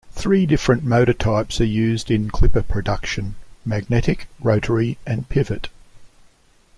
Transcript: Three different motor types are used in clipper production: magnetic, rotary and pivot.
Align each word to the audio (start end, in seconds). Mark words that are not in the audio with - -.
Three 0.13 0.47
different 0.47 0.83
motor 0.83 1.13
types 1.13 1.61
are 1.61 1.63
used 1.63 2.09
in 2.09 2.31
clipper 2.31 2.63
production: 2.63 3.35
magnetic, 3.63 4.27
rotary 4.39 4.97
and 5.05 5.29
pivot. 5.29 5.67